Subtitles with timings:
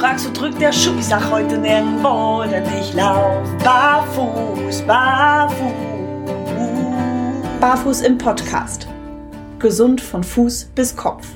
[0.00, 0.98] fragst, wo drückt der Schuh?
[0.98, 5.60] Ich sag heute nirgendwo, denn ich lauf barfuß, barfuß.
[7.60, 8.88] Barfuß im Podcast.
[9.58, 11.28] Gesund von Fuß bis Kopf.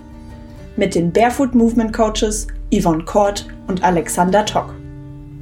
[0.77, 4.75] Mit den Barefoot Movement Coaches Yvonne Kort und Alexander Tock.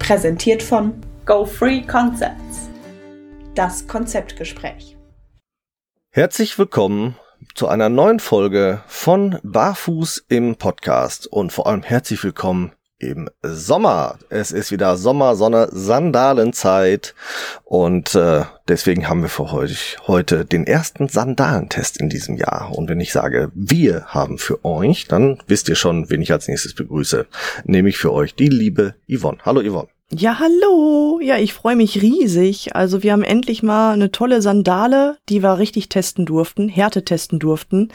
[0.01, 0.93] Präsentiert von
[1.25, 2.71] Go Free Concepts.
[3.55, 4.97] Das Konzeptgespräch.
[6.11, 7.15] Herzlich willkommen
[7.55, 12.73] zu einer neuen Folge von Barfuß im Podcast und vor allem herzlich willkommen
[13.03, 14.19] im Sommer.
[14.31, 17.15] Es ist wieder Sommer, Sonne, Sandalenzeit
[17.65, 19.75] und äh, deswegen haben wir für heute,
[20.07, 22.71] heute den ersten Sandalentest in diesem Jahr.
[22.73, 26.49] Und wenn ich sage, wir haben für euch, dann wisst ihr schon, wen ich als
[26.49, 27.27] nächstes begrüße.
[27.65, 29.39] Nämlich für euch die liebe Yvonne.
[29.45, 29.89] Hallo Yvonne.
[30.15, 31.21] Ja, hallo.
[31.23, 32.77] Ja, ich freue mich riesig.
[32.77, 37.39] Also wir haben endlich mal eine tolle Sandale, die wir richtig testen durften, Härte testen
[37.39, 37.91] durften.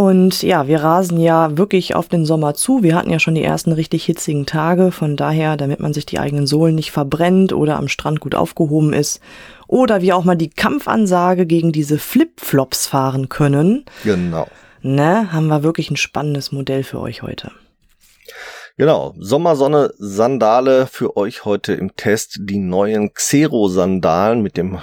[0.00, 2.82] Und ja, wir rasen ja wirklich auf den Sommer zu.
[2.82, 4.92] Wir hatten ja schon die ersten richtig hitzigen Tage.
[4.92, 8.94] Von daher, damit man sich die eigenen Sohlen nicht verbrennt oder am Strand gut aufgehoben
[8.94, 9.20] ist.
[9.66, 13.84] Oder wir auch mal die Kampfansage gegen diese Flipflops fahren können.
[14.02, 14.48] Genau.
[14.80, 17.52] Ne, haben wir wirklich ein spannendes Modell für euch heute.
[18.78, 22.38] Genau, Sommersonne Sandale für euch heute im Test.
[22.40, 24.78] Die neuen Xero Sandalen mit dem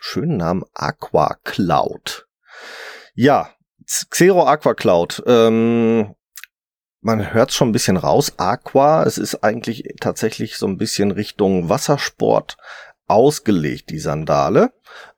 [0.00, 2.26] schönen Namen Aqua Cloud.
[3.14, 3.50] Ja,
[4.10, 5.22] Xero Aqua Cloud.
[5.26, 6.14] Ähm,
[7.00, 8.34] man hört schon ein bisschen raus.
[8.36, 12.56] Aqua, es ist eigentlich tatsächlich so ein bisschen Richtung Wassersport
[13.06, 14.72] ausgelegt, die Sandale.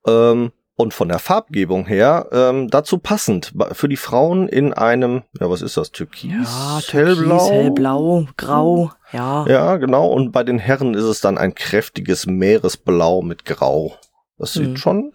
[0.07, 5.51] Ähm, und von der Farbgebung her ähm, dazu passend für die Frauen in einem, ja,
[5.51, 6.31] was ist das, Türkis?
[6.33, 9.47] Ja, Türkis, hellblau, hellblau grau, ja.
[9.47, 10.07] Ja, genau.
[10.09, 13.95] Und bei den Herren ist es dann ein kräftiges Meeresblau mit Grau.
[14.39, 14.77] Das sieht hm.
[14.79, 15.13] schon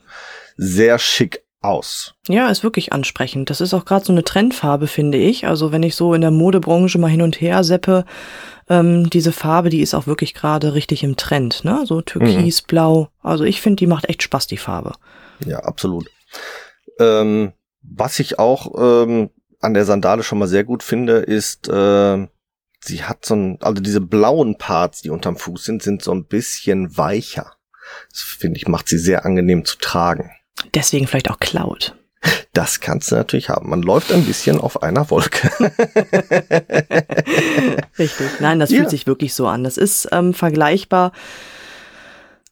[0.55, 2.13] sehr schick aus.
[2.27, 3.49] Ja, ist wirklich ansprechend.
[3.49, 5.47] Das ist auch gerade so eine Trendfarbe, finde ich.
[5.47, 8.05] Also wenn ich so in der Modebranche mal hin und her seppe,
[8.69, 11.83] ähm, diese Farbe, die ist auch wirklich gerade richtig im Trend, ne?
[11.85, 13.02] So türkisblau.
[13.02, 13.30] Mhm.
[13.30, 14.94] Also ich finde, die macht echt Spaß, die Farbe.
[15.45, 16.09] Ja, absolut.
[17.00, 19.29] Ähm, was ich auch ähm,
[19.62, 22.28] an der Sandale schon mal sehr gut finde, ist, äh,
[22.84, 26.25] sie hat so ein, also diese blauen Parts, die unterm Fuß sind, sind so ein
[26.25, 27.53] bisschen weicher.
[28.09, 30.31] Das finde ich, macht sie sehr angenehm zu tragen.
[30.73, 31.95] Deswegen vielleicht auch Cloud.
[32.53, 33.69] Das kannst du natürlich haben.
[33.69, 35.51] Man läuft ein bisschen auf einer Wolke.
[37.99, 38.27] Richtig.
[38.39, 38.79] Nein, das ja.
[38.79, 39.63] fühlt sich wirklich so an.
[39.63, 41.11] Das ist ähm, vergleichbar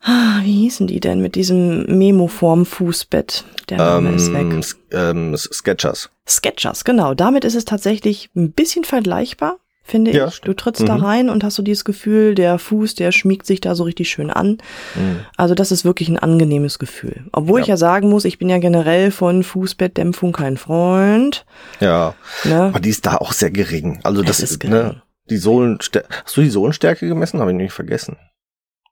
[0.05, 3.45] Ah, wie hießen die denn mit diesem Memoform-Fußbett?
[3.69, 4.65] Der Name ähm, ist weg.
[4.91, 6.09] Ähm, Sketchers.
[6.27, 7.13] Sketchers, genau.
[7.13, 10.41] Damit ist es tatsächlich ein bisschen vergleichbar, finde ja, ich.
[10.41, 10.87] Du trittst mhm.
[10.87, 14.09] da rein und hast so dieses Gefühl, der Fuß, der schmiegt sich da so richtig
[14.09, 14.57] schön an.
[14.95, 15.19] Mhm.
[15.37, 17.25] Also das ist wirklich ein angenehmes Gefühl.
[17.33, 17.63] Obwohl ja.
[17.63, 21.45] ich ja sagen muss, ich bin ja generell von Fußbettdämpfung kein Freund.
[21.79, 22.63] Ja, ne?
[22.63, 23.99] aber die ist da auch sehr gering.
[24.03, 26.07] Also das es ist, ne, die Sohlenstärke.
[26.23, 27.39] Hast du die Sohlenstärke gemessen?
[27.39, 28.17] Habe ich nicht vergessen.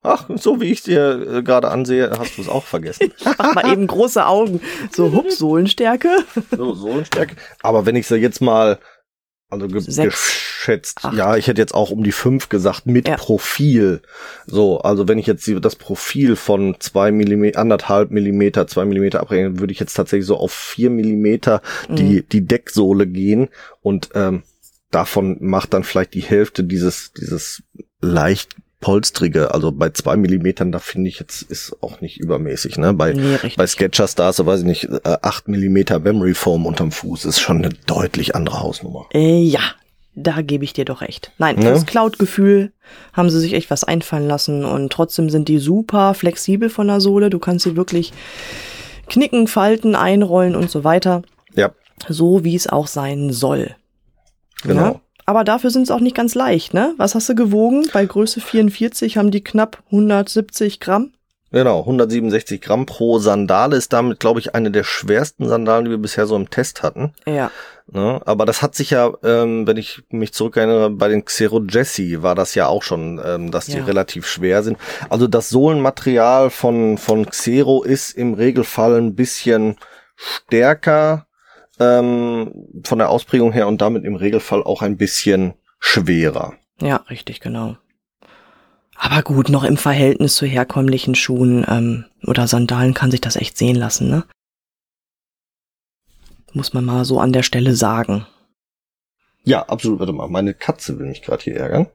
[0.04, 3.14] Ach, so wie ich dir äh, gerade ansehe, hast du es auch vergessen.
[3.18, 4.60] ich mach mal eben große Augen.
[4.92, 6.10] So, hup, Sohlenstärke.
[6.50, 7.36] so, Sohlenstärke.
[7.62, 8.80] Aber wenn ich sie jetzt mal,
[9.52, 11.16] also ge Sechs, geschätzt, acht.
[11.16, 13.18] ja, ich hätte jetzt auch um die fünf gesagt, mit ja.
[13.18, 14.02] Profil.
[14.48, 19.60] So, also wenn ich jetzt das Profil von zwei Millimeter, anderthalb Millimeter, zwei Millimeter abrechne,
[19.60, 22.30] würde ich jetzt tatsächlich so auf vier Millimeter die, mhm.
[22.32, 23.50] die Decksohle gehen
[23.82, 24.44] und ähm,
[24.90, 27.64] davon macht dann vielleicht die Hälfte dieses, dieses
[28.00, 32.94] leicht polstrige, also bei zwei Millimetern, da finde ich jetzt ist auch nicht übermäßig, ne?
[32.94, 36.66] Bei, nee, bei Sketchers da ist, so weiß ich nicht, äh, acht Millimeter Memory Foam
[36.66, 39.06] unterm Fuß ist schon eine deutlich andere Hausnummer.
[39.14, 39.62] Äh, ja,
[40.16, 41.32] da gebe ich dir doch recht.
[41.38, 41.66] Nein, ne?
[41.66, 42.74] das Cloud-Gefühl
[43.14, 47.00] haben sie sich echt was einfallen lassen und trotzdem sind die super flexibel von der
[47.00, 47.30] Sohle.
[47.30, 48.12] Du kannst sie wirklich
[49.08, 51.22] knicken, falten, einrollen und so weiter.
[51.56, 51.72] Ja.
[52.10, 53.76] So wie es auch sein soll.
[54.64, 54.82] Genau.
[54.82, 55.02] Ja?
[55.26, 56.94] Aber dafür sind es auch nicht ganz leicht, ne?
[56.98, 57.88] Was hast du gewogen?
[57.94, 61.12] Bei Größe 44 haben die knapp 170 Gramm.
[61.54, 65.98] Genau, 167 Gramm pro Sandale ist damit, glaube ich, eine der schwersten Sandalen, die wir
[65.98, 67.14] bisher so im Test hatten.
[67.26, 67.52] Ja.
[67.92, 68.22] Ne?
[68.26, 72.36] Aber das hat sich ja, ähm, wenn ich mich zurückerinnere, bei den Xero Jesse war
[72.36, 73.84] das ja auch schon, ähm, dass die ja.
[73.84, 74.78] relativ schwer sind.
[75.10, 79.76] Also das Sohlenmaterial von, von Xero ist im Regelfall ein bisschen
[80.16, 81.26] stärker
[81.82, 86.54] ähm, von der Ausprägung her und damit im Regelfall auch ein bisschen schwerer.
[86.80, 87.78] Ja, richtig, genau.
[88.96, 93.58] Aber gut, noch im Verhältnis zu herkömmlichen Schuhen ähm, oder Sandalen kann sich das echt
[93.58, 94.24] sehen lassen, ne?
[96.54, 98.28] Muss man mal so an der Stelle sagen.
[99.44, 100.00] Ja, absolut.
[100.00, 101.88] Warte mal, meine Katze will mich gerade hier ärgern.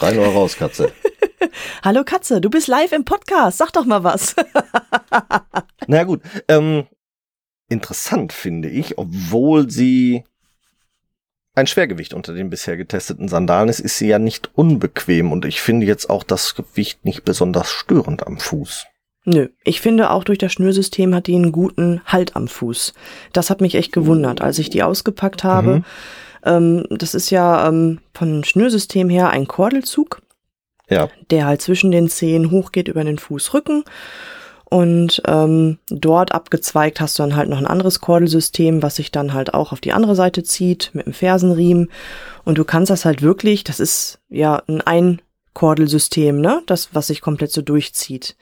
[0.00, 0.92] Rein oder raus, Katze.
[1.84, 3.58] Hallo Katze, du bist live im Podcast.
[3.58, 4.34] Sag doch mal was.
[5.86, 6.86] Na gut, ähm,
[7.68, 10.24] interessant, finde ich, obwohl sie
[11.54, 15.60] ein Schwergewicht unter den bisher getesteten Sandalen ist, ist sie ja nicht unbequem und ich
[15.60, 18.86] finde jetzt auch das Gewicht nicht besonders störend am Fuß.
[19.24, 22.94] Nö, ich finde auch durch das Schnürsystem hat die einen guten Halt am Fuß.
[23.32, 25.76] Das hat mich echt gewundert, als ich die ausgepackt habe.
[25.76, 25.84] Mhm.
[26.44, 30.22] Ähm, das ist ja ähm, von Schnürsystem her ein Kordelzug,
[30.88, 31.08] ja.
[31.30, 33.84] der halt zwischen den Zehen hochgeht über den Fußrücken.
[34.70, 39.32] Und ähm, dort abgezweigt hast du dann halt noch ein anderes Kordelsystem, was sich dann
[39.32, 41.90] halt auch auf die andere Seite zieht mit dem Fersenriemen.
[42.44, 46.60] Und du kannst das halt wirklich, das ist ja ein Einkordelsystem, ne?
[46.66, 48.36] Das, was sich komplett so durchzieht.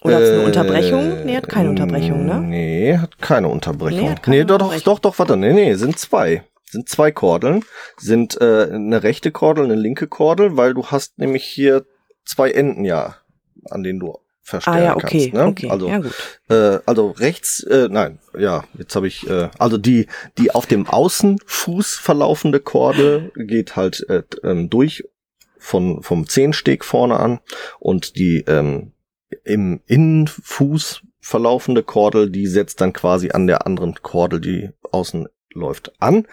[0.00, 1.24] Oder es eine äh, Unterbrechung?
[1.26, 2.40] Nee, hat keine Unterbrechung, ne?
[2.40, 4.08] Nee, hat keine Unterbrechung.
[4.08, 4.84] Nee, keine nee doch, Unterbrechung.
[4.84, 6.44] doch, doch, warte, nee, nee, sind zwei.
[6.64, 7.62] Sind zwei Kordeln.
[7.98, 11.84] Sind äh, eine rechte Kordel, eine linke Kordel, weil du hast nämlich hier
[12.24, 13.16] zwei Enden ja,
[13.70, 15.34] an denen du verstellen ah, ja, okay, kannst.
[15.34, 15.46] Ne?
[15.46, 16.74] Okay, also, ja.
[16.74, 20.06] Äh, also rechts, äh, nein, ja, jetzt habe ich, äh, also die,
[20.38, 25.04] die auf dem Außenfuß verlaufende Kordel geht halt äh, ähm, durch
[25.58, 27.40] von vom Zehensteg vorne an
[27.80, 28.92] und die ähm,
[29.44, 35.92] im Innenfuß verlaufende Kordel, die setzt dann quasi an der anderen Kordel, die außen läuft
[36.00, 36.26] an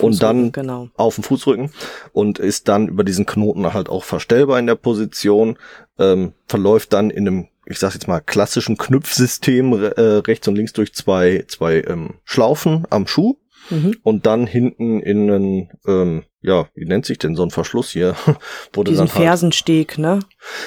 [0.00, 0.88] und dann genau.
[0.96, 1.70] auf dem Fußrücken
[2.12, 5.58] und ist dann über diesen Knoten halt auch verstellbar in der Position,
[5.98, 10.72] ähm, verläuft dann in einem, ich sag jetzt mal, klassischen Knüpfsystem äh, rechts und links
[10.72, 13.36] durch zwei, zwei ähm, Schlaufen am Schuh
[13.70, 13.96] mhm.
[14.02, 18.16] und dann hinten in einen, ähm, ja, wie nennt sich denn so ein Verschluss hier?
[18.72, 20.20] wurde Diesen dann halt, Fersensteg, ne?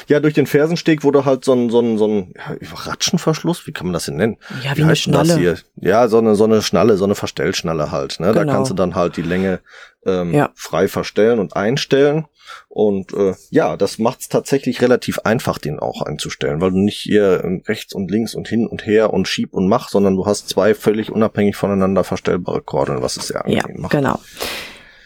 [0.07, 3.72] Ja, durch den Fersensteg wurde halt so ein, so ein, so ein ja, Ratschenverschluss, wie
[3.72, 4.38] kann man das denn nennen?
[4.63, 5.58] Ja, wie, wie eine Schnalle.
[5.75, 8.28] Ja, so eine, so eine Schnalle, so eine Verstellschnalle halt, ne?
[8.28, 8.46] Genau.
[8.46, 9.60] Da kannst du dann halt die Länge
[10.06, 10.51] ähm, ja.
[10.56, 12.25] frei verstellen und einstellen.
[12.68, 17.00] Und äh, ja, das macht es tatsächlich relativ einfach, den auch einzustellen, weil du nicht
[17.00, 20.26] hier ähm, rechts und links und hin und her und schieb und mach, sondern du
[20.26, 23.92] hast zwei völlig unabhängig voneinander verstellbare Kordeln, was es sehr angenehm ja, macht.
[23.92, 24.20] Genau.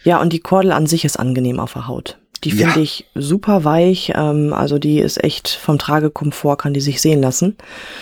[0.04, 2.18] Ja, und die Kordel an sich ist angenehm auf der Haut.
[2.44, 2.82] Die finde ja.
[2.82, 7.58] ich super weich, ähm, also die ist echt vom Tragekomfort, kann die sich sehen lassen.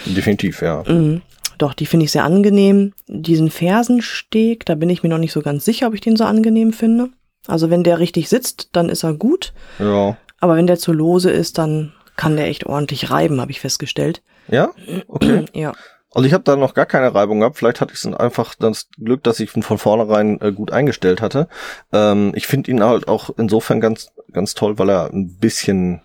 [0.05, 0.83] Definitiv, ja.
[0.87, 1.21] Mhm.
[1.57, 2.93] Doch, die finde ich sehr angenehm.
[3.07, 6.23] Diesen Fersensteg, da bin ich mir noch nicht so ganz sicher, ob ich den so
[6.23, 7.09] angenehm finde.
[7.47, 9.53] Also wenn der richtig sitzt, dann ist er gut.
[9.79, 10.17] Ja.
[10.39, 14.21] Aber wenn der zu lose ist, dann kann der echt ordentlich reiben, habe ich festgestellt.
[14.47, 14.71] Ja?
[15.07, 15.45] Okay.
[15.53, 15.73] ja.
[16.13, 17.57] Also ich habe da noch gar keine Reibung gehabt.
[17.57, 21.21] Vielleicht hatte ich es einfach das Glück, dass ich ihn von vornherein äh, gut eingestellt
[21.21, 21.47] hatte.
[21.91, 26.01] Ähm, ich finde ihn halt auch insofern ganz ganz toll, weil er ein bisschen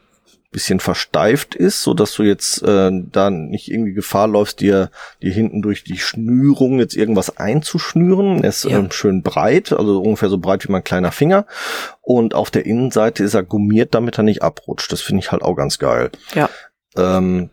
[0.53, 4.91] bisschen versteift ist, so dass du jetzt äh, da nicht irgendwie Gefahr läufst, dir
[5.23, 8.43] dir hinten durch die Schnürung jetzt irgendwas einzuschnüren.
[8.43, 8.79] Er ist ja.
[8.79, 11.47] ähm, schön breit, also ungefähr so breit wie mein kleiner Finger.
[12.01, 14.93] Und auf der Innenseite ist er gummiert, damit er nicht abrutscht.
[14.93, 16.11] Das finde ich halt auch ganz geil.
[16.35, 16.49] Ja.
[16.97, 17.49] Ähm,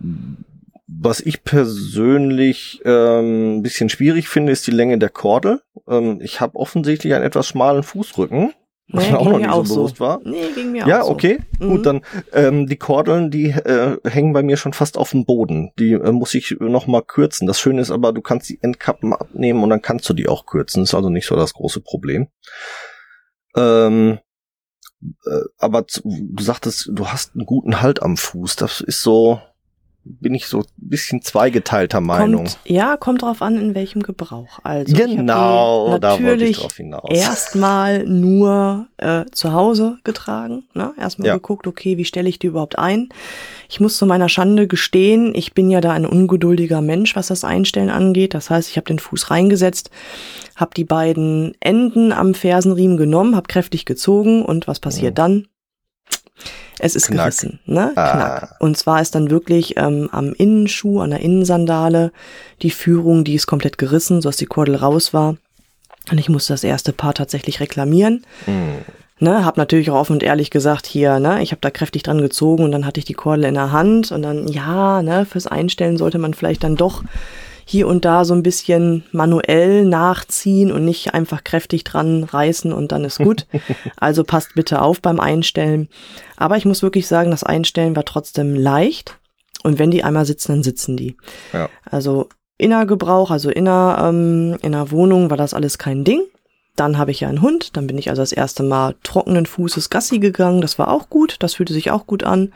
[0.88, 5.62] was ich persönlich ähm, ein bisschen schwierig finde, ist die Länge der Kordel.
[5.88, 8.54] Ähm, ich habe offensichtlich einen etwas schmalen Fußrücken.
[8.91, 10.19] Was nee, mir auch noch nicht so bewusst war.
[10.24, 11.12] Nee, ging mir ja, auch so.
[11.12, 11.39] okay.
[11.59, 11.69] Mhm.
[11.69, 12.01] Gut, dann
[12.33, 15.71] ähm, die Kordeln, die äh, hängen bei mir schon fast auf dem Boden.
[15.77, 17.45] Die äh, muss ich noch mal kürzen.
[17.45, 20.47] Das Schöne ist aber, du kannst die Endkappen abnehmen und dann kannst du die auch
[20.47, 20.81] kürzen.
[20.81, 22.30] Das ist also nicht so das große Problem.
[23.56, 24.19] Ähm,
[25.25, 28.56] äh, aber du sagtest, du hast einen guten Halt am Fuß.
[28.56, 29.39] Das ist so,
[30.09, 32.45] bin ich so ein bisschen zweigeteilter Meinung.
[32.45, 34.59] Kommt, ja, kommt drauf an, in welchem Gebrauch.
[34.63, 37.09] Also genau, da wollte ich drauf hinaus.
[37.09, 40.63] Erstmal nur äh, zu Hause getragen.
[40.73, 40.94] Ne?
[40.97, 41.33] Erstmal ja.
[41.35, 43.09] geguckt, okay, wie stelle ich die überhaupt ein?
[43.69, 47.44] Ich muss zu meiner Schande gestehen, ich bin ja da ein ungeduldiger Mensch, was das
[47.44, 48.33] Einstellen angeht.
[48.33, 49.92] Das heißt, ich habe den Fuß reingesetzt,
[50.56, 55.16] habe die beiden Enden am Fersenriemen genommen, habe kräftig gezogen und was passiert mhm.
[55.16, 55.47] dann?
[56.80, 57.26] Es ist Knack.
[57.26, 57.92] gerissen, ne?
[57.96, 58.12] Ah.
[58.12, 58.56] Knack.
[58.60, 62.12] Und zwar ist dann wirklich ähm, am Innenschuh, an der Innensandale
[62.62, 65.36] die Führung, die ist komplett gerissen, so dass die Kordel raus war.
[66.10, 68.26] Und ich musste das erste Paar tatsächlich reklamieren.
[68.48, 68.86] Mhm.
[69.22, 72.22] Ne, hab natürlich auch offen und ehrlich gesagt, hier, ne, ich habe da kräftig dran
[72.22, 75.46] gezogen und dann hatte ich die Kordel in der Hand und dann, ja, ne, fürs
[75.46, 77.04] Einstellen sollte man vielleicht dann doch
[77.69, 82.92] hier und da so ein bisschen manuell nachziehen und nicht einfach kräftig dran reißen und
[82.92, 83.45] dann ist gut.
[83.95, 85.88] also passt bitte auf beim Einstellen.
[86.35, 89.19] Aber ich muss wirklich sagen, das Einstellen war trotzdem leicht.
[89.61, 91.16] Und wenn die einmal sitzen, dann sitzen die.
[91.54, 91.69] Ja.
[91.85, 96.21] Also Innergebrauch, also inner, ähm, in der Wohnung war das alles kein Ding.
[96.76, 99.92] Dann habe ich ja einen Hund, dann bin ich also das erste Mal trockenen Fußes
[99.92, 100.61] Gassi gegangen.
[100.61, 102.52] Das war auch gut, das fühlte sich auch gut an.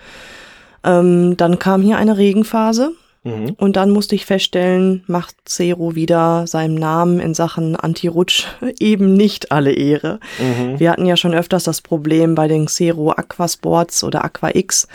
[0.83, 2.93] Ähm, dann kam hier eine Regenphase.
[3.23, 3.55] Mhm.
[3.57, 8.45] Und dann musste ich feststellen, macht Zero wieder seinem Namen in Sachen Anti-Rutsch
[8.79, 10.19] eben nicht alle Ehre.
[10.39, 10.79] Mhm.
[10.79, 14.87] Wir hatten ja schon öfters das Problem bei den Zero Aquasports oder Aqua X,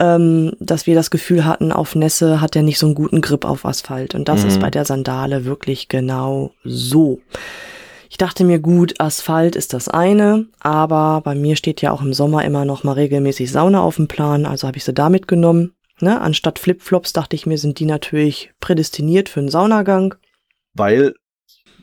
[0.00, 3.44] ähm, dass wir das Gefühl hatten, auf Nässe hat er nicht so einen guten Grip
[3.44, 4.16] auf Asphalt.
[4.16, 4.48] Und das mhm.
[4.48, 7.20] ist bei der Sandale wirklich genau so.
[8.10, 12.12] Ich dachte mir, gut, Asphalt ist das eine, aber bei mir steht ja auch im
[12.12, 15.74] Sommer immer noch mal regelmäßig Sauna auf dem Plan, also habe ich sie da mitgenommen.
[16.00, 16.20] Ne?
[16.20, 20.14] Anstatt Flipflops dachte ich mir, sind die natürlich prädestiniert für einen Saunagang.
[20.74, 21.14] Weil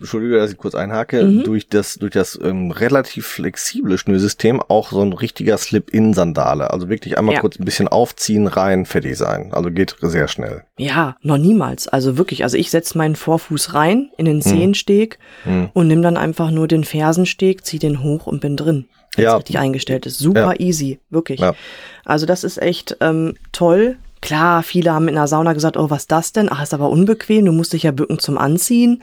[0.02, 1.44] Entschuldige, dass ich kurz einhake, mhm.
[1.44, 6.72] durch das, durch das ähm, relativ flexible Schnürsystem auch so ein richtiger Slip-In-Sandale.
[6.72, 7.42] Also wirklich einmal ja.
[7.42, 9.54] kurz ein bisschen aufziehen, rein, fertig sein.
[9.54, 10.64] Also geht sehr schnell.
[10.78, 11.88] Ja, noch niemals.
[11.88, 14.42] Also wirklich, also ich setze meinen Vorfuß rein in den mhm.
[14.42, 15.70] Zehensteg mhm.
[15.74, 18.88] und nimm dann einfach nur den Fersensteg, zieh den hoch und bin drin.
[19.18, 19.36] Ja.
[19.36, 20.20] richtig eingestellt ist.
[20.20, 20.60] Super ja.
[20.60, 21.40] easy, wirklich.
[21.42, 21.54] Ja.
[22.06, 23.98] Also das ist echt ähm, toll.
[24.22, 26.50] Klar, viele haben in der Sauna gesagt, oh, was das denn?
[26.52, 29.02] Ach, ist aber unbequem, du musst dich ja bücken zum Anziehen.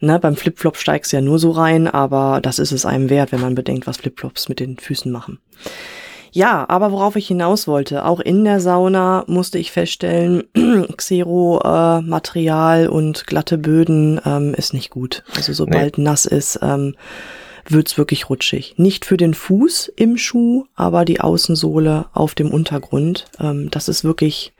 [0.00, 3.30] Ne, beim Flipflop steigst du ja nur so rein, aber das ist es einem wert,
[3.30, 5.38] wenn man bedenkt, was Flipflops mit den Füßen machen.
[6.32, 10.44] Ja, aber worauf ich hinaus wollte, auch in der Sauna musste ich feststellen,
[10.96, 15.22] Xero-Material äh, und glatte Böden ähm, ist nicht gut.
[15.36, 16.04] Also sobald nee.
[16.04, 16.96] nass ist, ähm,
[17.68, 18.74] wird's wirklich rutschig.
[18.76, 23.26] Nicht für den Fuß im Schuh, aber die Außensohle auf dem Untergrund.
[23.40, 24.52] Ähm, das ist wirklich,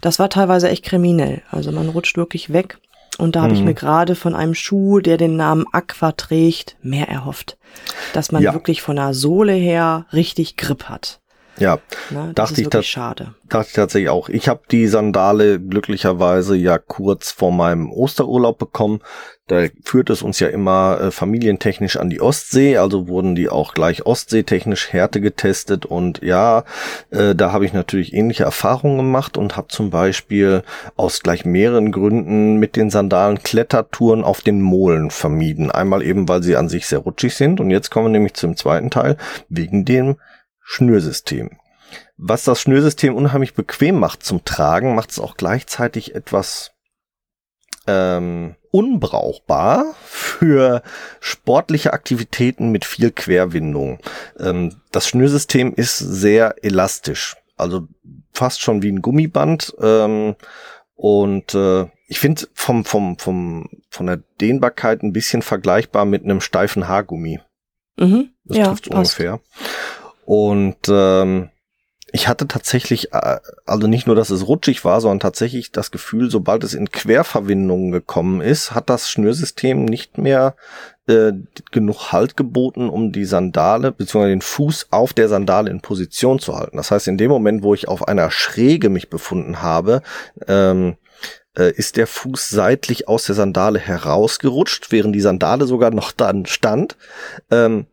[0.00, 1.42] das war teilweise echt kriminell.
[1.50, 2.78] Also man rutscht wirklich weg.
[3.18, 3.74] Und da habe ich mir mhm.
[3.74, 7.58] gerade von einem Schuh, der den Namen Aqua trägt, mehr erhofft.
[8.14, 8.54] Dass man ja.
[8.54, 11.20] wirklich von der Sohle her richtig Grip hat.
[11.58, 11.78] Ja,
[12.10, 13.34] Na, das dachte ich schade.
[13.48, 14.28] Dachte ich tatsächlich auch.
[14.28, 19.00] Ich habe die Sandale glücklicherweise ja kurz vor meinem Osterurlaub bekommen.
[19.50, 23.74] Da führt es uns ja immer äh, familientechnisch an die Ostsee, also wurden die auch
[23.74, 26.62] gleich ostseetechnisch Härte getestet und ja,
[27.10, 30.62] äh, da habe ich natürlich ähnliche Erfahrungen gemacht und habe zum Beispiel
[30.96, 35.72] aus gleich mehreren Gründen mit den Sandalen Klettertouren auf den Molen vermieden.
[35.72, 38.56] Einmal eben, weil sie an sich sehr rutschig sind und jetzt kommen wir nämlich zum
[38.56, 39.16] zweiten Teil,
[39.48, 40.14] wegen dem
[40.72, 41.50] Schnürsystem.
[42.16, 46.70] Was das Schnürsystem unheimlich bequem macht zum Tragen, macht es auch gleichzeitig etwas
[47.88, 50.84] ähm, unbrauchbar für
[51.18, 53.98] sportliche Aktivitäten mit viel Querwindung.
[54.38, 57.88] Ähm, das Schnürsystem ist sehr elastisch, also
[58.32, 59.74] fast schon wie ein Gummiband.
[59.82, 60.36] Ähm,
[60.94, 66.40] und äh, ich finde vom, vom, vom, von der Dehnbarkeit ein bisschen vergleichbar mit einem
[66.40, 67.40] steifen Haargummi.
[67.96, 69.40] Mhm, das ja, trifft ungefähr.
[70.30, 71.50] Und ähm,
[72.12, 76.30] ich hatte tatsächlich, äh, also nicht nur, dass es rutschig war, sondern tatsächlich das Gefühl,
[76.30, 80.54] sobald es in Querverbindungen gekommen ist, hat das Schnürsystem nicht mehr
[81.08, 81.32] äh,
[81.72, 84.28] genug Halt geboten, um die Sandale bzw.
[84.28, 86.76] den Fuß auf der Sandale in Position zu halten.
[86.76, 90.00] Das heißt, in dem Moment, wo ich auf einer Schräge mich befunden habe,
[90.46, 90.96] ähm,
[91.58, 96.46] äh, ist der Fuß seitlich aus der Sandale herausgerutscht, während die Sandale sogar noch dann
[96.46, 96.96] stand.
[97.50, 97.86] Ähm,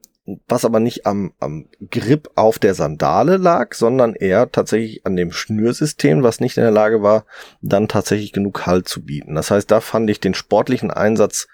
[0.48, 5.31] was aber nicht am, am Grip auf der Sandale lag, sondern eher tatsächlich an dem
[5.31, 7.25] Schnürsystem, was nicht in der Lage war,
[7.62, 9.36] dann tatsächlich genug Halt zu bieten.
[9.36, 11.48] Das heißt, da fand ich den sportlichen Einsatz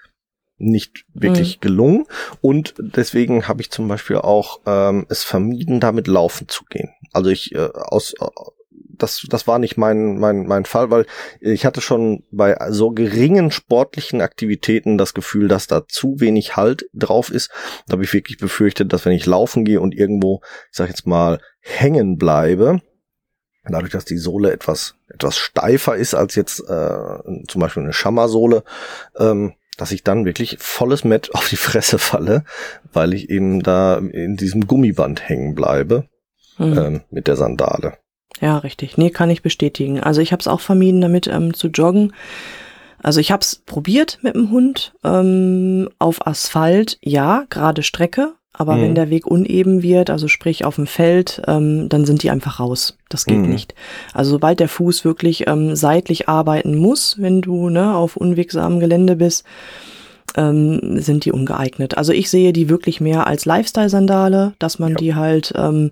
[0.56, 1.60] nicht wirklich mhm.
[1.60, 2.06] gelungen
[2.40, 6.90] und deswegen habe ich zum Beispiel auch ähm, es vermieden, damit laufen zu gehen.
[7.12, 8.26] Also ich äh, aus äh,
[8.96, 11.06] das, das war nicht mein, mein, mein Fall, weil
[11.40, 16.86] ich hatte schon bei so geringen sportlichen Aktivitäten das Gefühl, dass da zu wenig Halt
[16.92, 17.50] drauf ist.
[17.86, 20.40] Da habe ich wirklich befürchtet, dass wenn ich laufen gehe und irgendwo,
[20.70, 22.80] ich sag jetzt mal, hängen bleibe,
[23.64, 28.64] dadurch, dass die Sohle etwas, etwas steifer ist als jetzt äh, zum Beispiel eine Schammersohle,
[29.18, 32.44] ähm, dass ich dann wirklich volles Met auf die Fresse falle,
[32.92, 36.08] weil ich eben da in diesem Gummiband hängen bleibe
[36.58, 36.78] mhm.
[36.78, 37.98] ähm, mit der Sandale.
[38.40, 38.96] Ja, richtig.
[38.98, 40.00] Nee, kann ich bestätigen.
[40.00, 42.12] Also ich habe es auch vermieden, damit ähm, zu joggen.
[43.02, 48.32] Also ich habe es probiert mit dem Hund ähm, auf Asphalt, ja, gerade Strecke.
[48.56, 48.82] Aber mhm.
[48.82, 52.60] wenn der Weg uneben wird, also sprich auf dem Feld, ähm, dann sind die einfach
[52.60, 52.96] raus.
[53.08, 53.50] Das geht mhm.
[53.50, 53.74] nicht.
[54.12, 59.16] Also sobald der Fuß wirklich ähm, seitlich arbeiten muss, wenn du ne, auf unwegsamem Gelände
[59.16, 59.44] bist,
[60.36, 61.98] ähm, sind die ungeeignet.
[61.98, 64.96] Also ich sehe die wirklich mehr als Lifestyle-Sandale, dass man ja.
[64.96, 65.90] die halt ähm,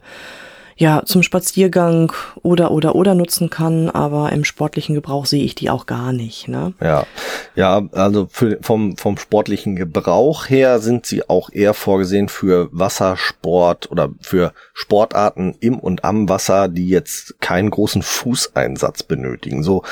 [0.83, 2.13] ja, zum Spaziergang
[2.43, 6.49] oder oder oder nutzen kann, aber im sportlichen Gebrauch sehe ich die auch gar nicht.
[6.49, 6.75] Ne?
[6.81, 7.07] Ja,
[7.55, 13.93] ja, also für, vom vom sportlichen Gebrauch her sind sie auch eher vorgesehen für Wassersport
[13.93, 19.63] oder für Sportarten im und am Wasser, die jetzt keinen großen Fußeinsatz benötigen.
[19.63, 19.85] So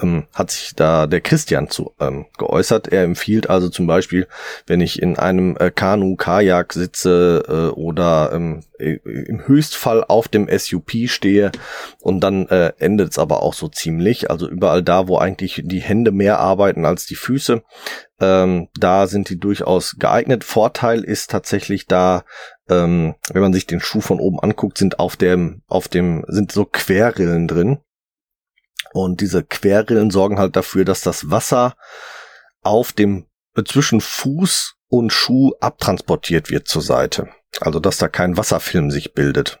[0.00, 2.88] ähm, hat sich da der Christian zu ähm, geäußert.
[2.88, 4.26] Er empfiehlt also zum Beispiel,
[4.66, 10.48] wenn ich in einem äh, Kanu, Kajak sitze äh, oder ähm, im Höchstfall auf dem
[10.48, 11.52] SUP stehe
[12.00, 14.30] und dann äh, endet es aber auch so ziemlich.
[14.30, 17.62] Also überall da, wo eigentlich die Hände mehr arbeiten als die Füße,
[18.20, 20.44] ähm, da sind die durchaus geeignet.
[20.44, 22.24] Vorteil ist tatsächlich da,
[22.68, 26.52] ähm, wenn man sich den Schuh von oben anguckt, sind auf dem, auf dem, sind
[26.52, 27.78] so Querrillen drin.
[28.92, 31.76] Und diese Querrillen sorgen halt dafür, dass das Wasser
[32.62, 37.28] auf dem äh, zwischen Fuß und Schuh abtransportiert wird zur Seite.
[37.60, 39.60] Also dass da kein Wasserfilm sich bildet.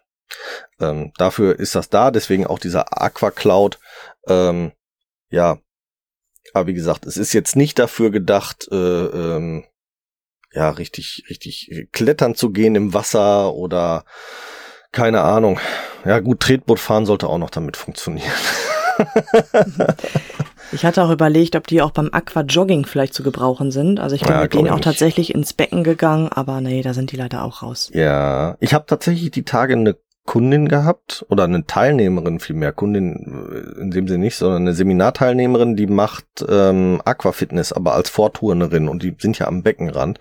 [0.80, 3.78] Ähm, dafür ist das da, deswegen auch dieser Aqua Cloud.
[4.26, 4.72] Ähm,
[5.30, 5.58] ja,
[6.52, 9.64] aber wie gesagt, es ist jetzt nicht dafür gedacht, äh, ähm,
[10.52, 14.04] ja, richtig, richtig klettern zu gehen im Wasser oder
[14.92, 15.60] keine Ahnung.
[16.04, 18.32] Ja, gut, Tretboot fahren sollte auch noch damit funktionieren.
[20.72, 24.00] Ich hatte auch überlegt, ob die auch beim Aqua-Jogging vielleicht zu gebrauchen sind.
[24.00, 24.84] Also ich bin ja, mit denen auch nicht.
[24.84, 27.90] tatsächlich ins Becken gegangen, aber nee, da sind die leider auch raus.
[27.94, 29.96] Ja, ich habe tatsächlich die Tage eine
[30.28, 35.86] Kundin gehabt oder eine Teilnehmerin vielmehr, Kundin in dem Sinne nicht, sondern eine Seminarteilnehmerin, die
[35.86, 40.20] macht ähm, Aquafitness, aber als Vorturnerin und die sind ja am Beckenrand.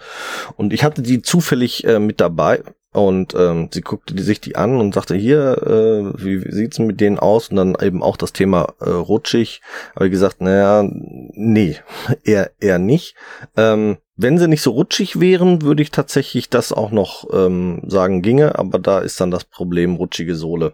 [0.56, 4.56] Und ich hatte die zufällig äh, mit dabei und ähm, sie guckte die sich die
[4.56, 7.50] an und sagte, hier, äh, wie, wie sieht's mit denen aus?
[7.50, 9.62] Und dann eben auch das Thema äh, rutschig.
[9.94, 11.76] Aber wie gesagt, naja, nee,
[12.24, 13.16] eher, eher nicht.
[13.58, 18.24] Ähm, wenn sie nicht so rutschig wären, würde ich tatsächlich das auch noch ähm, sagen
[18.24, 20.74] ginge, aber da ist dann das Problem rutschige Sohle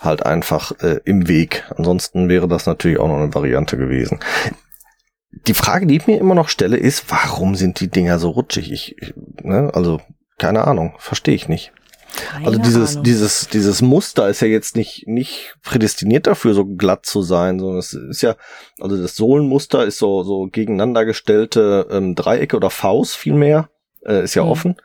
[0.00, 1.64] halt einfach äh, im Weg.
[1.76, 4.20] Ansonsten wäre das natürlich auch noch eine Variante gewesen.
[5.46, 8.72] Die Frage, die ich mir immer noch stelle, ist, warum sind die Dinger so rutschig?
[8.72, 10.00] Ich, ich ne, also
[10.38, 11.72] keine Ahnung, verstehe ich nicht.
[12.16, 13.04] Keine also dieses, Ahnung.
[13.04, 17.78] dieses, dieses Muster ist ja jetzt nicht, nicht prädestiniert dafür, so glatt zu sein, sondern
[17.78, 18.36] es ist ja,
[18.80, 23.68] also das Sohlenmuster ist so, so gegeneinander gestellte ähm, Dreiecke oder Faust vielmehr,
[24.04, 24.50] äh, ist ja mhm.
[24.50, 24.76] offen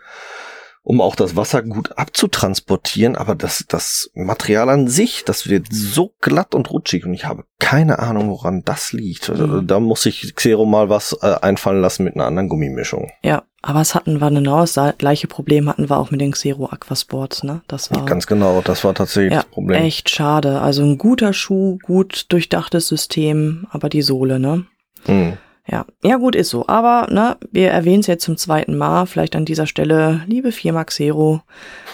[0.84, 6.14] um auch das Wasser gut abzutransportieren, aber das, das Material an sich, das wird so
[6.20, 9.30] glatt und rutschig und ich habe keine Ahnung, woran das liegt.
[9.30, 9.66] Also, mhm.
[9.68, 13.10] Da muss ich Xero mal was äh, einfallen lassen mit einer anderen Gummimischung.
[13.24, 16.66] Ja, aber es hatten wir genau das gleiche Problem hatten wir auch mit den Xero
[16.66, 17.62] Aquasports, ne?
[17.68, 19.82] Das war ganz genau, das war tatsächlich ja, das Problem.
[19.82, 20.60] Echt schade.
[20.60, 24.66] Also ein guter Schuh, gut durchdachtes System, aber die Sohle, ne?
[25.08, 25.38] Mhm.
[25.66, 26.68] Ja, ja gut, ist so.
[26.68, 29.06] Aber ne, wir erwähnen es jetzt zum zweiten Mal.
[29.06, 31.40] Vielleicht an dieser Stelle, liebe Firma Xero,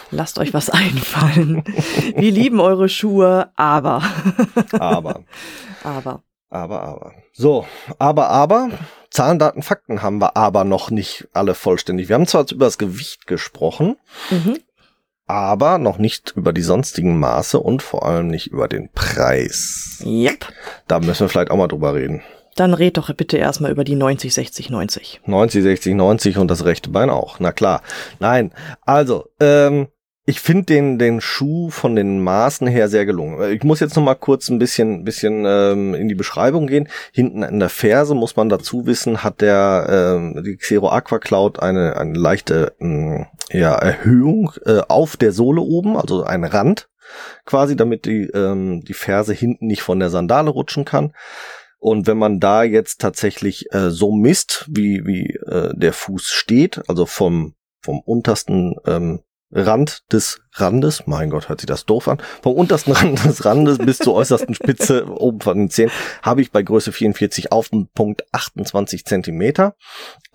[0.10, 1.64] lasst euch was einfallen.
[2.16, 4.02] wir lieben eure Schuhe, aber.
[4.72, 5.22] aber.
[5.84, 6.24] Aber.
[6.50, 7.14] Aber, aber.
[7.32, 7.66] So,
[8.00, 8.70] aber, aber.
[9.20, 12.08] Zahlen, Daten, Fakten haben wir aber noch nicht alle vollständig.
[12.08, 13.98] Wir haben zwar über das Gewicht gesprochen,
[14.30, 14.60] mhm.
[15.28, 20.02] aber noch nicht über die sonstigen Maße und vor allem nicht über den Preis.
[20.06, 20.46] Yep.
[20.88, 22.22] Da müssen wir vielleicht auch mal drüber reden.
[22.56, 25.20] Dann red doch bitte erstmal über die 90, 60, 90.
[25.26, 27.42] 90, 60, 90 und das rechte Bein auch.
[27.42, 27.82] Na klar.
[28.22, 28.54] Nein,
[28.86, 29.90] also, ähm,
[30.30, 33.52] ich finde den, den Schuh von den Maßen her sehr gelungen.
[33.52, 36.88] Ich muss jetzt noch mal kurz ein bisschen, bisschen ähm, in die Beschreibung gehen.
[37.12, 41.60] Hinten in der Ferse muss man dazu wissen, hat der ähm, die Xero Aqua Cloud
[41.60, 46.90] eine, eine leichte ähm, ja, Erhöhung äh, auf der Sohle oben, also ein Rand
[47.46, 51.12] quasi, damit die, ähm, die Ferse hinten nicht von der Sandale rutschen kann.
[51.80, 56.84] Und wenn man da jetzt tatsächlich äh, so misst, wie, wie äh, der Fuß steht,
[56.88, 62.22] also vom, vom untersten ähm, Rand des Randes, mein Gott, hört sich das doof an,
[62.42, 66.52] vom untersten Rand des Randes bis zur äußersten Spitze oben von den Zehen, habe ich
[66.52, 69.76] bei Größe 44 auf den Punkt 28 Zentimeter.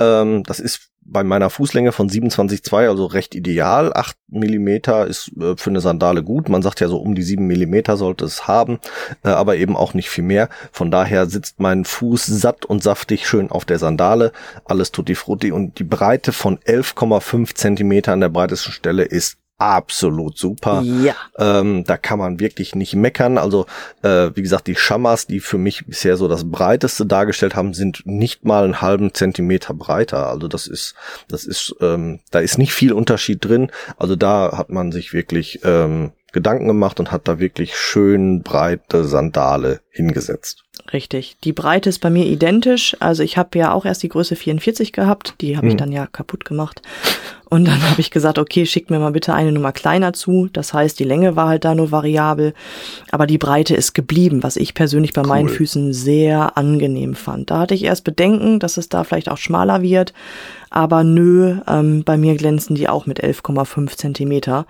[0.00, 3.92] Ähm, das ist bei meiner Fußlänge von 27,2, also recht ideal.
[3.92, 6.48] 8 Millimeter ist äh, für eine Sandale gut.
[6.48, 8.78] Man sagt ja so um die 7 Millimeter sollte es haben,
[9.22, 10.48] äh, aber eben auch nicht viel mehr.
[10.72, 14.32] Von daher sitzt mein Fuß satt und saftig schön auf der Sandale.
[14.64, 20.36] Alles tutti frutti und die Breite von 11,5 Zentimeter an der breitesten Stelle ist absolut
[20.36, 20.82] super.
[20.82, 21.14] Ja.
[21.38, 23.38] Ähm, da kann man wirklich nicht meckern.
[23.38, 23.66] Also
[24.02, 28.02] äh, wie gesagt, die Schamas, die für mich bisher so das breiteste dargestellt haben, sind
[28.04, 30.28] nicht mal einen halben Zentimeter breiter.
[30.28, 30.94] Also das ist,
[31.28, 33.70] das ist, ähm, da ist nicht viel Unterschied drin.
[33.96, 39.04] Also da hat man sich wirklich ähm, Gedanken gemacht und hat da wirklich schön breite
[39.04, 40.64] Sandale hingesetzt.
[40.92, 41.36] Richtig.
[41.44, 42.96] Die Breite ist bei mir identisch.
[42.98, 45.36] Also ich habe ja auch erst die Größe 44 gehabt.
[45.40, 45.70] Die habe hm.
[45.70, 46.82] ich dann ja kaputt gemacht.
[47.54, 50.48] Und dann habe ich gesagt, okay, schickt mir mal bitte eine Nummer kleiner zu.
[50.52, 52.52] Das heißt, die Länge war halt da nur variabel.
[53.12, 55.28] Aber die Breite ist geblieben, was ich persönlich bei cool.
[55.28, 57.52] meinen Füßen sehr angenehm fand.
[57.52, 60.12] Da hatte ich erst Bedenken, dass es da vielleicht auch schmaler wird.
[60.68, 64.66] Aber nö, ähm, bei mir glänzen die auch mit 11,5 Zentimeter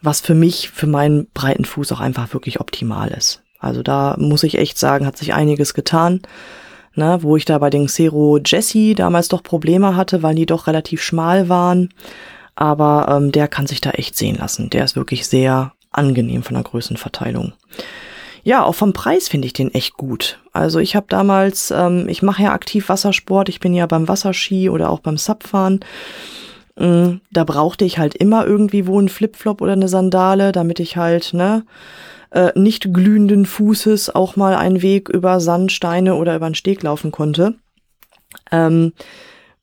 [0.00, 3.40] was für mich, für meinen breiten Fuß auch einfach wirklich optimal ist.
[3.58, 6.20] Also da muss ich echt sagen, hat sich einiges getan.
[6.96, 10.68] Ne, wo ich da bei den Xero Jesse damals doch Probleme hatte, weil die doch
[10.68, 11.88] relativ schmal waren.
[12.54, 14.70] Aber ähm, der kann sich da echt sehen lassen.
[14.70, 17.52] Der ist wirklich sehr angenehm von der Größenverteilung.
[18.44, 20.38] Ja, auch vom Preis finde ich den echt gut.
[20.52, 24.68] Also ich habe damals, ähm, ich mache ja aktiv Wassersport, ich bin ja beim Wasserski
[24.68, 25.80] oder auch beim Subfahren
[26.76, 30.96] Mm, da brauchte ich halt immer irgendwie wo einen Flipflop oder eine Sandale, damit ich
[30.96, 31.64] halt, ne,
[32.34, 37.10] äh, nicht glühenden Fußes auch mal einen Weg über Sandsteine oder über einen Steg laufen
[37.12, 37.54] konnte.
[38.50, 38.92] Ähm,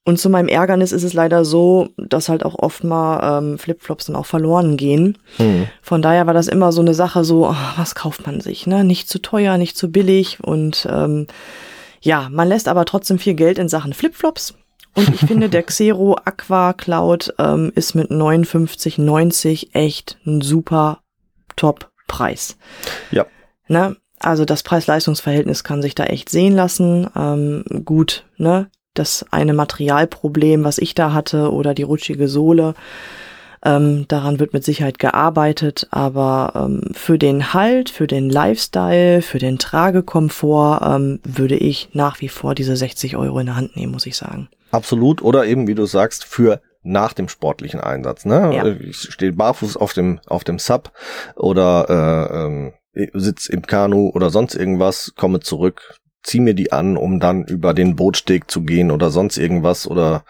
[0.04, 4.06] Und zu meinem Ärgernis ist es leider so, dass halt auch oft mal ähm, Flipflops
[4.06, 5.18] dann auch verloren gehen.
[5.38, 5.68] Mhm.
[5.84, 8.84] Von daher war das immer so eine Sache, so, oh, was kauft man sich, ne?
[8.84, 10.40] Nicht zu teuer, nicht zu billig.
[10.42, 11.28] Und ähm,
[12.02, 14.56] ja, man lässt aber trotzdem viel Geld in Sachen Flipflops.
[14.96, 21.00] Und ich finde, der Xero Aqua Cloud ähm, ist mit 59,90 echt ein super
[22.12, 22.58] Top-Preis.
[23.12, 23.26] Ja.
[23.68, 23.96] Ne?
[24.20, 27.08] Also das Preis-Leistungs-Verhältnis kann sich da echt sehen lassen.
[27.16, 28.68] Ähm, gut, ne?
[28.94, 32.76] Das eine Materialproblem, was ich da hatte, oder die rutschige Sohle,
[33.64, 39.40] ähm, daran wird mit Sicherheit gearbeitet, aber ähm, für den Halt, für den Lifestyle, für
[39.40, 43.94] den Tragekomfort ähm, würde ich nach wie vor diese 60 Euro in der Hand nehmen,
[43.94, 44.50] muss ich sagen.
[44.72, 45.22] Absolut.
[45.22, 48.26] Oder eben, wie du sagst, für nach dem sportlichen Einsatz.
[48.26, 48.52] Ne?
[48.56, 48.66] Ja.
[48.66, 50.92] Ich stehe barfuß auf dem auf dem Sub
[51.36, 52.74] oder äh, ähm,
[53.14, 57.74] sitz im Kanu oder sonst irgendwas, komme zurück, zieh mir die an, um dann über
[57.74, 60.24] den Bootsteg zu gehen oder sonst irgendwas oder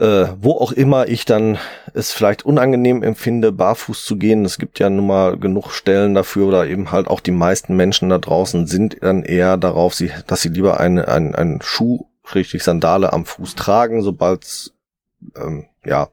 [0.00, 1.58] äh, wo auch immer ich dann
[1.92, 4.44] es vielleicht unangenehm empfinde, barfuß zu gehen.
[4.44, 8.08] Es gibt ja nun mal genug Stellen dafür oder eben halt auch die meisten Menschen
[8.08, 12.64] da draußen sind dann eher darauf, sie, dass sie lieber einen, einen, einen Schuh richtig
[12.64, 14.72] Sandale am Fuß tragen, sobald
[15.36, 16.08] ähm, ja,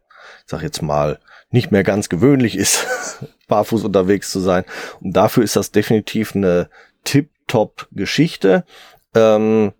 [0.45, 1.19] sag jetzt mal,
[1.49, 2.87] nicht mehr ganz gewöhnlich ist,
[3.47, 4.63] barfuß unterwegs zu sein.
[5.01, 6.69] Und dafür ist das definitiv eine
[7.03, 8.65] tip-top-Geschichte.
[9.13, 9.73] Ähm,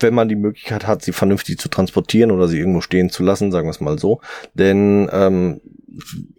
[0.00, 3.50] wenn man die Möglichkeit hat, sie vernünftig zu transportieren oder sie irgendwo stehen zu lassen,
[3.50, 4.20] sagen wir es mal so.
[4.54, 5.60] Denn ähm,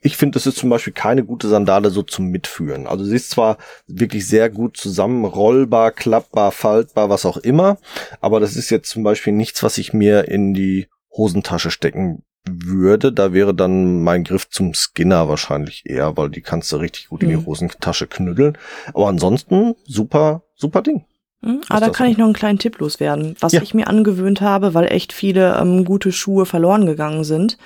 [0.01, 2.87] ich finde, es ist zum Beispiel keine gute Sandale so zum Mitführen.
[2.87, 7.77] Also sie ist zwar wirklich sehr gut zusammen, rollbar, klappbar, faltbar, was auch immer,
[8.21, 13.11] aber das ist jetzt zum Beispiel nichts, was ich mir in die Hosentasche stecken würde.
[13.11, 17.21] Da wäre dann mein Griff zum Skinner wahrscheinlich eher, weil die kannst du richtig gut
[17.21, 17.29] mhm.
[17.29, 17.45] in die mhm.
[17.47, 18.57] Hosentasche knüddeln.
[18.93, 21.05] Aber ansonsten super, super Ding.
[21.41, 21.61] Mhm.
[21.69, 23.61] Ah, da kann ich noch einen kleinen Tipp loswerden, was ja.
[23.61, 27.57] ich mir angewöhnt habe, weil echt viele ähm, gute Schuhe verloren gegangen sind.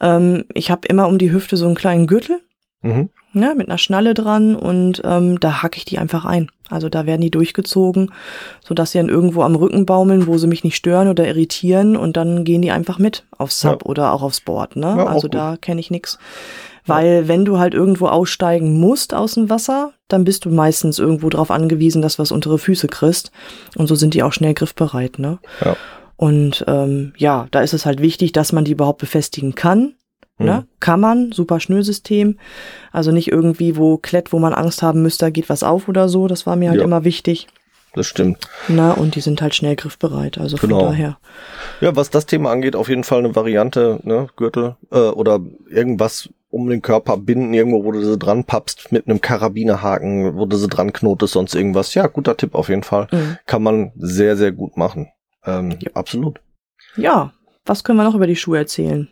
[0.00, 2.40] Ähm, ich habe immer um die Hüfte so einen kleinen Gürtel.
[2.82, 3.10] Mhm.
[3.32, 6.50] Ne, mit einer Schnalle dran und ähm, da hacke ich die einfach ein.
[6.70, 8.12] Also da werden die durchgezogen,
[8.64, 11.96] so dass sie dann irgendwo am Rücken baumeln, wo sie mich nicht stören oder irritieren
[11.96, 13.90] und dann gehen die einfach mit aufs Sub ja.
[13.90, 14.76] oder auch aufs Board.
[14.76, 14.86] Ne?
[14.86, 16.18] Ja, also da kenne ich nix.
[16.86, 21.28] Weil wenn du halt irgendwo aussteigen musst aus dem Wasser, dann bist du meistens irgendwo
[21.28, 23.32] drauf angewiesen, dass du was untere Füße kriegst.
[23.76, 25.18] Und so sind die auch schnell griffbereit.
[25.18, 25.38] Ne?
[25.64, 25.76] Ja.
[26.16, 29.94] Und ähm, ja, da ist es halt wichtig, dass man die überhaupt befestigen kann.
[30.38, 30.52] Ne?
[30.52, 30.68] Mhm.
[30.80, 32.38] Kann man, super Schnürsystem.
[32.92, 36.08] Also nicht irgendwie, wo Klett, wo man Angst haben müsste, da geht was auf oder
[36.08, 36.26] so.
[36.28, 36.84] Das war mir halt ja.
[36.84, 37.46] immer wichtig.
[37.94, 38.46] Das stimmt.
[38.68, 40.36] Na, und die sind halt schnell griffbereit.
[40.36, 40.80] Also genau.
[40.80, 41.18] von daher.
[41.80, 46.28] Ja, was das Thema angeht, auf jeden Fall eine Variante, ne, Gürtel äh, oder irgendwas
[46.50, 50.56] um den Körper binden, irgendwo, wo du sie dran pappst, mit einem Karabinerhaken, wo du
[50.58, 51.94] sie dran knotest, sonst irgendwas.
[51.94, 53.08] Ja, guter Tipp auf jeden Fall.
[53.10, 53.38] Mhm.
[53.46, 55.08] Kann man sehr, sehr gut machen.
[55.44, 55.90] Ähm, ja.
[55.94, 56.40] Absolut.
[56.96, 57.32] Ja,
[57.64, 59.08] was können wir noch über die Schuhe erzählen?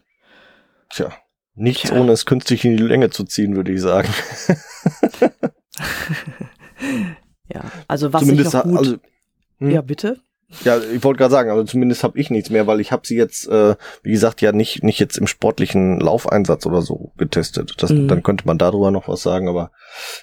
[0.94, 1.12] Tja,
[1.54, 2.00] nichts Tja.
[2.00, 4.08] ohne es künstlich in die Länge zu ziehen, würde ich sagen.
[7.48, 8.78] ja, also was Zumindest ich noch gut...
[8.78, 8.96] Also,
[9.58, 9.70] hm?
[9.70, 10.20] Ja, bitte?
[10.62, 13.16] Ja, ich wollte gerade sagen, also zumindest habe ich nichts mehr, weil ich habe sie
[13.16, 17.74] jetzt, äh, wie gesagt, ja nicht nicht jetzt im sportlichen Laufeinsatz oder so getestet.
[17.78, 18.06] Das, mhm.
[18.06, 19.72] Dann könnte man darüber noch was sagen, aber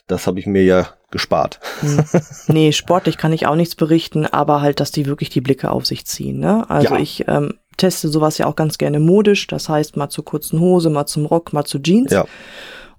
[0.08, 1.60] das habe ich mir ja gespart.
[1.82, 2.06] Mhm.
[2.48, 5.86] Nee, sportlich kann ich auch nichts berichten, aber halt, dass die wirklich die Blicke auf
[5.86, 6.40] sich ziehen.
[6.40, 6.70] Ne?
[6.70, 7.02] Also ja.
[7.02, 10.90] ich ähm, teste sowas ja auch ganz gerne modisch, das heißt mal zur kurzen Hose,
[10.90, 12.12] mal zum Rock, mal zu Jeans.
[12.12, 12.26] Ja.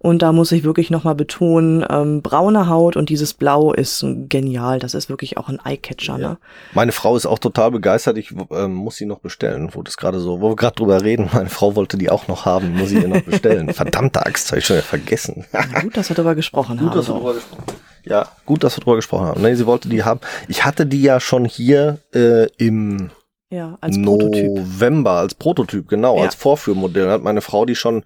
[0.03, 4.81] Und da muss ich wirklich nochmal betonen, ähm, braune Haut und dieses Blau ist genial.
[4.81, 6.19] Das ist wirklich auch ein Eyecatcher.
[6.19, 6.29] Ja.
[6.31, 6.39] Ne?
[6.75, 8.19] Meine Frau ist auch total begeistert.
[8.19, 9.71] Ich ähm, muss sie noch bestellen.
[9.73, 12.45] Wo das gerade so, wo wir gerade drüber reden, meine Frau wollte die auch noch
[12.45, 13.73] haben, muss ich ihr noch bestellen.
[13.73, 15.45] Verdammte Axt, habe ich schon wieder vergessen.
[15.81, 16.97] Gut, dass wir darüber gesprochen Gut, haben.
[16.97, 17.63] Dass wir darüber gesprochen.
[18.05, 19.41] Ja, gut, dass wir darüber gesprochen haben.
[19.41, 20.19] Nee, sie wollte die haben.
[20.49, 23.11] Ich hatte die ja schon hier äh, im
[23.53, 24.51] ja, als Prototyp.
[24.51, 26.25] November als Prototyp, genau, ja.
[26.25, 27.11] als Vorführmodell.
[27.11, 27.99] Hat meine Frau die schon,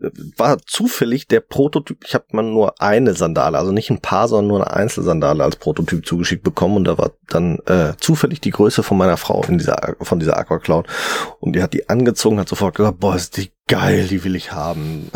[0.00, 4.28] äh, war zufällig der Prototyp, ich habe mal nur eine Sandale, also nicht ein paar,
[4.28, 8.50] sondern nur eine Einzelsandale als Prototyp zugeschickt bekommen und da war dann äh, zufällig die
[8.50, 10.86] Größe von meiner Frau in dieser, von dieser Aqua Cloud
[11.38, 14.52] und die hat die angezogen, hat sofort gesagt, boah, ist die geil, die will ich
[14.52, 15.10] haben.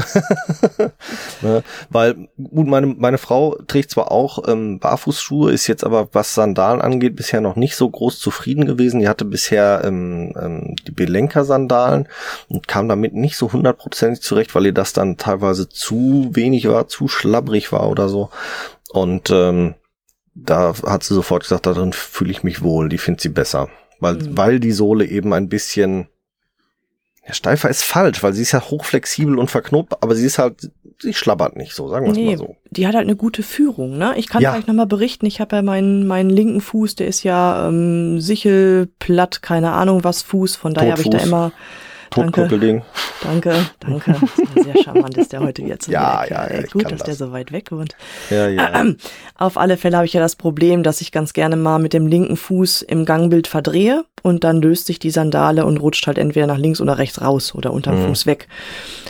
[1.42, 1.62] ne?
[1.90, 6.80] Weil, gut, meine, meine Frau trägt zwar auch ähm, Barfußschuhe, ist jetzt aber, was Sandalen
[6.80, 9.00] angeht, bisher noch nicht so groß zufrieden gewesen.
[9.00, 12.08] Die hatte bisher ähm, ähm, die Belenker-Sandalen
[12.48, 16.88] und kam damit nicht so hundertprozentig zurecht, weil ihr das dann teilweise zu wenig war,
[16.88, 18.30] zu schlabbrig war oder so.
[18.90, 19.74] Und ähm,
[20.34, 23.68] da hat sie sofort gesagt, darin fühle ich mich wohl, die findet sie besser.
[24.00, 24.38] Weil, mhm.
[24.38, 26.08] weil die Sohle eben ein bisschen
[27.28, 30.70] Ja, steifer ist falsch, weil sie ist ja hochflexibel und verknotet, aber sie ist halt,
[30.98, 32.56] sie schlabbert nicht so, sagen wir nee, mal so.
[32.70, 34.14] Die hat halt eine gute Führung, ne?
[34.16, 34.52] Ich kann ja.
[34.52, 39.42] vielleicht nochmal berichten, ich habe ja meinen, meinen linken Fuß, der ist ja ähm, sichelplatt,
[39.42, 41.52] keine Ahnung was Fuß, von daher habe ich da immer
[42.10, 42.48] Danke,
[43.22, 44.14] danke, danke.
[44.54, 45.88] sehr charmant ist der heute jetzt.
[45.88, 47.04] ja, ja, ja, Gut, dass das.
[47.04, 47.96] der so weit weg wohnt.
[48.30, 48.84] Ja, ja.
[49.36, 52.06] Auf alle Fälle habe ich ja das Problem, dass ich ganz gerne mal mit dem
[52.06, 56.46] linken Fuß im Gangbild verdrehe und dann löst sich die Sandale und rutscht halt entweder
[56.46, 58.08] nach links oder rechts raus oder unterm mhm.
[58.08, 58.48] Fuß weg.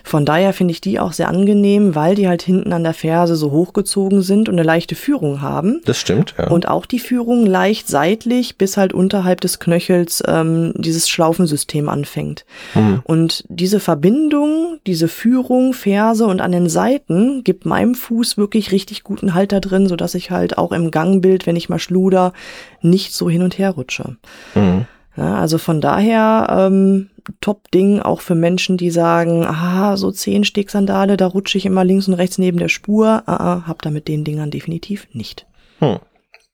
[0.05, 3.37] Von daher finde ich die auch sehr angenehm, weil die halt hinten an der Ferse
[3.37, 5.81] so hochgezogen sind und eine leichte Führung haben.
[5.85, 6.49] Das stimmt, ja.
[6.49, 12.45] Und auch die Führung leicht seitlich bis halt unterhalb des Knöchels ähm, dieses Schlaufensystem anfängt.
[12.75, 12.88] Mhm.
[13.05, 19.05] Und diese Verbindung, diese Führung, Ferse und an den Seiten gibt meinem Fuß wirklich richtig
[19.05, 22.33] guten Halt da drin, sodass ich halt auch im Gangbild, wenn ich mal schluder,
[22.81, 24.17] nicht so hin und her rutsche.
[24.55, 24.87] Mhm.
[25.17, 31.17] Ja, also von daher ähm, Top-Ding auch für Menschen, die sagen, ah, so zehn Stegsandale,
[31.17, 33.25] da rutsche ich immer links und rechts neben der Spur.
[33.27, 35.47] Ah, ah, hab da mit den Dingern definitiv nicht.
[35.81, 35.99] Hm.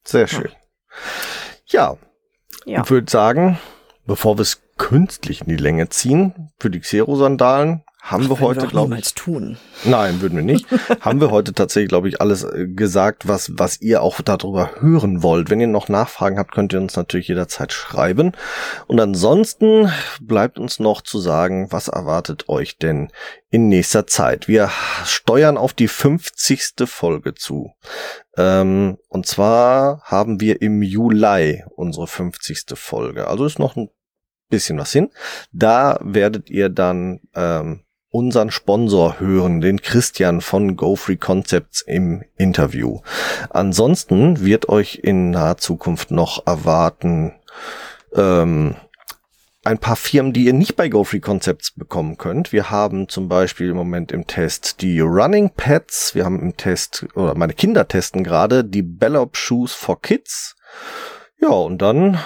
[0.04, 0.48] Sehr schön.
[1.66, 1.96] Ja.
[2.64, 2.82] ja.
[2.82, 3.58] Ich würde sagen,
[4.06, 8.66] bevor wir es künstlich in die Länge ziehen, für die Xero-Sandalen haben Ach, wir heute,
[8.66, 9.14] glaube ich.
[9.14, 9.56] tun.
[9.84, 10.66] Nein, würden wir nicht.
[11.00, 15.22] haben wir heute tatsächlich, glaube ich, alles äh, gesagt, was, was ihr auch darüber hören
[15.22, 15.48] wollt.
[15.48, 18.32] Wenn ihr noch Nachfragen habt, könnt ihr uns natürlich jederzeit schreiben.
[18.86, 23.10] Und ansonsten bleibt uns noch zu sagen, was erwartet euch denn
[23.48, 24.48] in nächster Zeit?
[24.48, 24.70] Wir
[25.06, 26.74] steuern auf die 50.
[26.84, 27.72] Folge zu.
[28.36, 32.66] Ähm, und zwar haben wir im Juli unsere 50.
[32.74, 33.28] Folge.
[33.28, 33.88] Also ist noch ein
[34.48, 35.10] bisschen was hin.
[35.52, 37.80] Da werdet ihr dann ähm,
[38.10, 43.00] unseren Sponsor hören, den Christian von GoFree Concepts im Interview.
[43.50, 47.32] Ansonsten wird euch in naher Zukunft noch erwarten
[48.14, 48.76] ähm,
[49.64, 52.52] ein paar Firmen, die ihr nicht bei GoFree Concepts bekommen könnt.
[52.52, 56.14] Wir haben zum Beispiel im Moment im Test die Running Pads.
[56.14, 60.54] Wir haben im Test, oder meine Kinder testen gerade die Bellop Shoes for Kids.
[61.40, 62.18] Ja, und dann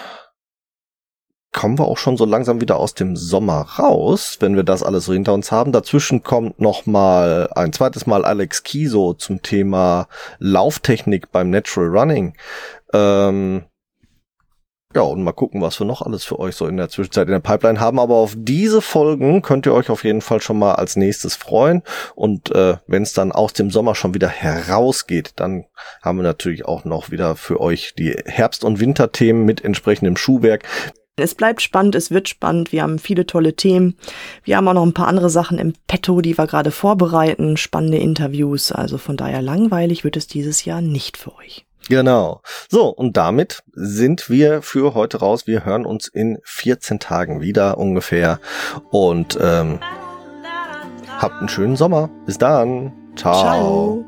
[1.53, 5.07] kommen wir auch schon so langsam wieder aus dem Sommer raus, wenn wir das alles
[5.07, 5.73] so hinter uns haben.
[5.73, 10.09] Dazwischen kommt noch mal ein zweites Mal Alex Kiso zum Thema
[10.39, 12.35] Lauftechnik beim Natural Running.
[12.93, 13.65] Ähm,
[14.95, 17.33] ja, und mal gucken, was wir noch alles für euch so in der Zwischenzeit in
[17.33, 17.99] der Pipeline haben.
[17.99, 21.83] Aber auf diese Folgen könnt ihr euch auf jeden Fall schon mal als nächstes freuen.
[22.15, 25.67] Und äh, wenn es dann aus dem Sommer schon wieder herausgeht, dann
[26.03, 30.65] haben wir natürlich auch noch wieder für euch die Herbst- und Winterthemen mit entsprechendem Schuhwerk.
[31.21, 32.73] Es bleibt spannend, es wird spannend.
[32.73, 33.97] Wir haben viele tolle Themen.
[34.45, 37.57] Wir haben auch noch ein paar andere Sachen im Petto, die wir gerade vorbereiten.
[37.57, 38.73] Spannende Interviews.
[38.73, 41.65] Also von daher langweilig wird es dieses Jahr nicht für euch.
[41.89, 42.43] Genau.
[42.69, 45.47] So, und damit sind wir für heute raus.
[45.47, 48.41] Wir hören uns in 14 Tagen wieder ungefähr.
[48.91, 49.81] Und ähm,
[51.19, 52.11] habt einen schönen Sommer.
[52.27, 52.93] Bis dann.
[53.17, 53.41] Ciao.
[53.41, 54.08] Ciao.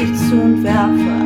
[0.00, 1.19] Dich zu und werfe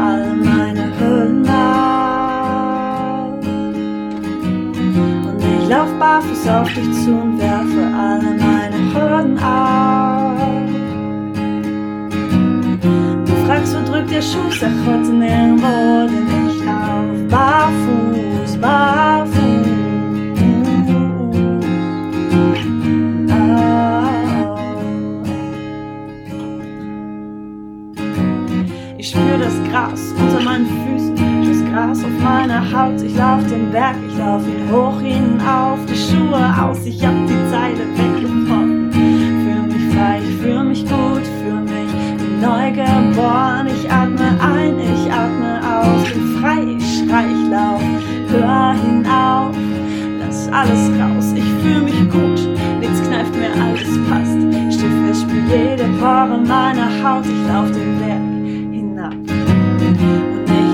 [51.05, 51.33] raus.
[51.37, 52.49] Ich fühl mich gut,
[52.81, 54.39] nichts kneift mir, alles passt.
[54.75, 58.35] Stift, ich spür jede Pore meiner Haut, ich lauf den Berg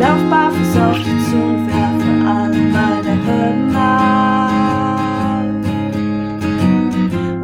[0.01, 5.45] lauf barfuß auf dich zu und werfe alle meine Hürden ab.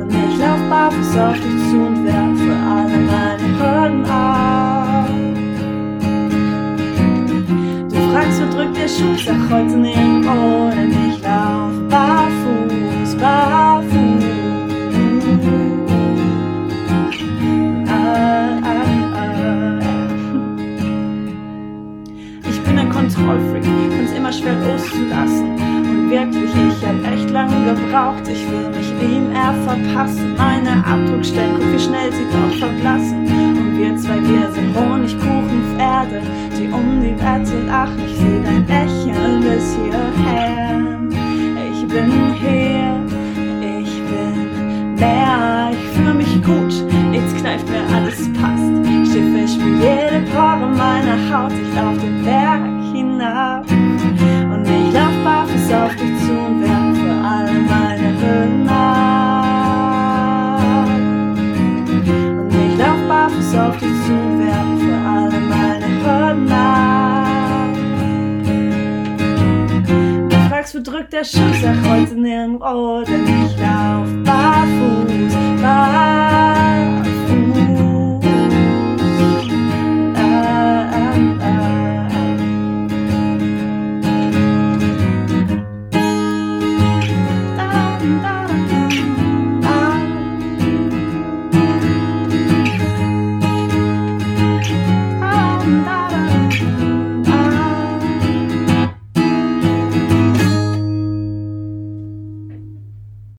[0.01, 5.09] Und ich lauf barfuß auf dich zu und werfe alle meine Hürden ab.
[7.90, 12.36] Du fragst, wo drückt der Schuh, sag heute nicht, oh, denn ich lauf barfuß,
[13.20, 14.16] barfuß.
[22.96, 25.50] Kontrollfreak, find's immer schwer loszulassen.
[25.55, 30.35] Und wirklich, ich hab echt lange gebraucht, ich will mich ihm eher verpassen.
[30.37, 33.26] Meine Abdruckstellen, guck wie schnell sie doch verblassen.
[33.26, 36.22] Und wir zwei, wir sind Honigkuchenpferde,
[36.59, 38.00] die um die Wette lachen.
[38.07, 40.81] Ich seh dein Lächeln bis hierher.
[41.72, 42.86] Ich bin hier,
[49.81, 52.62] jede Pore meiner Haut, ich lauf den Berg
[52.93, 53.65] hinab.
[53.71, 59.47] Und ich lauf barfuß auf dich zu und werfe all meine Hürden ab.
[62.41, 67.75] Und ich lauf barfuß auf dich zu und werfe alle meine Hürden ab.
[70.31, 76.15] Du fragst, wo drückt der Schuss, sag heute nirgendwo, denn ich lauf barfuß, barfuß.